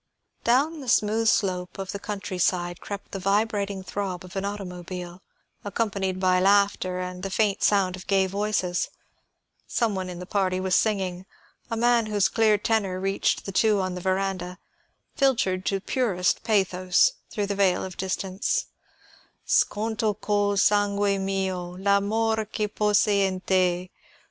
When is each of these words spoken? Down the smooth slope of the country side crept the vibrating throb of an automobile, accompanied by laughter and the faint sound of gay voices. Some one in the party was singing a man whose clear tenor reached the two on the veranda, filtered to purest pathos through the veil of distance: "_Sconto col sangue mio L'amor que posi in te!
Down 0.43 0.79
the 0.79 0.89
smooth 0.89 1.27
slope 1.27 1.77
of 1.77 1.91
the 1.91 1.99
country 1.99 2.39
side 2.39 2.81
crept 2.81 3.11
the 3.11 3.19
vibrating 3.19 3.83
throb 3.83 4.23
of 4.25 4.35
an 4.35 4.43
automobile, 4.43 5.21
accompanied 5.63 6.19
by 6.19 6.39
laughter 6.39 6.99
and 6.99 7.21
the 7.21 7.29
faint 7.29 7.61
sound 7.61 7.95
of 7.95 8.07
gay 8.07 8.25
voices. 8.25 8.89
Some 9.67 9.93
one 9.93 10.09
in 10.09 10.17
the 10.17 10.25
party 10.25 10.59
was 10.59 10.75
singing 10.75 11.27
a 11.69 11.77
man 11.77 12.07
whose 12.07 12.29
clear 12.29 12.57
tenor 12.57 12.99
reached 12.99 13.45
the 13.45 13.51
two 13.51 13.79
on 13.79 13.93
the 13.93 14.01
veranda, 14.01 14.57
filtered 15.15 15.67
to 15.67 15.79
purest 15.79 16.43
pathos 16.43 17.11
through 17.29 17.45
the 17.45 17.53
veil 17.55 17.83
of 17.83 17.95
distance: 17.95 18.65
"_Sconto 19.47 20.19
col 20.19 20.55
sangue 20.57 21.19
mio 21.21 21.77
L'amor 21.77 22.45
que 22.45 22.67
posi 22.67 23.19
in 23.27 23.41
te! 23.41 23.91